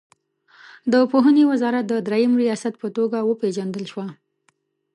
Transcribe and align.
د 0.91 0.93
پوهنې 1.11 1.43
وزارت 1.51 1.85
د 1.87 1.93
دریم 2.07 2.31
ریاست 2.41 2.73
په 2.81 2.87
توګه 2.97 3.17
وپېژندل 3.23 3.85
شوه. 3.91 4.07